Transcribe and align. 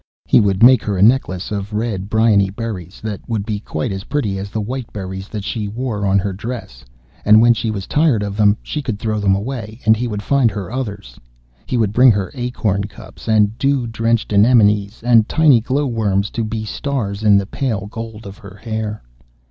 He 0.25 0.39
would 0.41 0.63
make 0.63 0.81
her 0.81 0.97
a 0.97 1.03
necklace 1.03 1.51
of 1.51 1.73
red 1.73 2.09
bryony 2.09 2.49
berries, 2.49 3.01
that 3.01 3.21
would 3.29 3.45
be 3.45 3.59
quite 3.59 3.91
as 3.91 4.05
pretty 4.05 4.39
as 4.39 4.49
the 4.49 4.59
white 4.59 4.91
berries 4.91 5.27
that 5.27 5.43
she 5.43 5.67
wore 5.67 6.07
on 6.07 6.17
her 6.17 6.33
dress, 6.33 6.83
and 7.23 7.39
when 7.39 7.53
she 7.53 7.69
was 7.69 7.85
tired 7.85 8.23
of 8.23 8.35
them, 8.35 8.57
she 8.63 8.81
could 8.81 8.97
throw 8.97 9.19
them 9.19 9.35
away, 9.35 9.79
and 9.85 9.95
he 9.95 10.07
would 10.07 10.23
find 10.23 10.49
her 10.49 10.71
others. 10.71 11.19
He 11.67 11.77
would 11.77 11.93
bring 11.93 12.09
her 12.13 12.31
acorn 12.33 12.85
cups 12.85 13.27
and 13.29 13.55
dew 13.59 13.85
drenched 13.85 14.33
anemones, 14.33 15.03
and 15.03 15.29
tiny 15.29 15.61
glow 15.61 15.85
worms 15.85 16.31
to 16.31 16.43
be 16.43 16.65
stars 16.65 17.21
in 17.21 17.37
the 17.37 17.45
pale 17.45 17.85
gold 17.85 18.25
of 18.25 18.39
her 18.39 18.55
hair. 18.59 19.03